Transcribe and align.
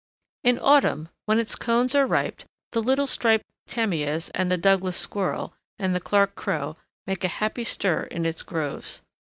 In 0.43 0.57
autumn, 0.57 1.09
when 1.27 1.37
its 1.37 1.53
cones 1.55 1.93
are 1.93 2.07
ripe, 2.07 2.41
the 2.71 2.81
little 2.81 3.05
striped 3.05 3.45
tamias, 3.67 4.31
and 4.33 4.51
the 4.51 4.57
Douglas 4.57 4.97
squirrel, 4.97 5.53
and 5.77 5.93
the 5.93 5.99
Clark 6.01 6.33
crow 6.33 6.75
make 7.05 7.23
a 7.23 7.27
happy 7.27 7.63
stir 7.63 8.05
in 8.05 8.25
its 8.25 8.41
groves. 8.41 9.03